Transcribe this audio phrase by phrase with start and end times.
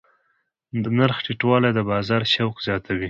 [0.83, 2.99] د نرخ ټیټوالی د بازار شوق زیاتوي.